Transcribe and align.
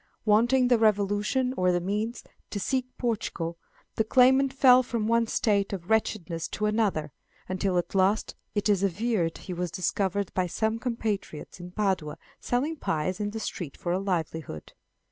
Wanting 0.25 0.67
the 0.67 0.79
resolution, 0.79 1.53
or 1.55 1.71
the 1.71 1.79
means, 1.79 2.23
to 2.49 2.59
seek 2.59 2.87
Portugal, 2.97 3.59
the 3.97 4.03
claimant 4.03 4.51
fell 4.51 4.81
from 4.81 5.05
one 5.05 5.27
state 5.27 5.73
of 5.73 5.91
wretchedness 5.91 6.47
to 6.47 6.65
another, 6.65 7.11
until, 7.47 7.77
at 7.77 7.93
last, 7.93 8.33
it 8.55 8.67
is 8.67 8.81
averred 8.81 9.37
he 9.37 9.53
was 9.53 9.69
discovered 9.69 10.33
by 10.33 10.47
some 10.47 10.79
compatriots 10.79 11.59
in 11.59 11.69
Padua 11.69 12.17
selling 12.39 12.77
pies 12.77 13.19
in 13.19 13.29
the 13.29 13.39
street 13.39 13.77
for 13.77 13.91
a 13.91 13.99
livelihood. 13.99 14.73